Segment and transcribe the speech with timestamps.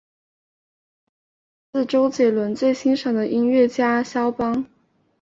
[1.73, 4.65] 专辑取名自周杰伦最欣赏的音乐家萧邦。